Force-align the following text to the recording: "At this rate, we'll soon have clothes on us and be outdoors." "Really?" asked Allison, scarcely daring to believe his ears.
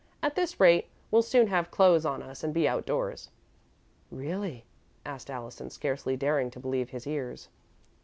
"At 0.23 0.33
this 0.33 0.59
rate, 0.59 0.87
we'll 1.11 1.21
soon 1.21 1.45
have 1.45 1.69
clothes 1.69 2.07
on 2.07 2.23
us 2.23 2.43
and 2.43 2.55
be 2.55 2.67
outdoors." 2.67 3.29
"Really?" 4.09 4.65
asked 5.05 5.29
Allison, 5.29 5.69
scarcely 5.69 6.17
daring 6.17 6.49
to 6.49 6.59
believe 6.59 6.89
his 6.89 7.05
ears. 7.05 7.49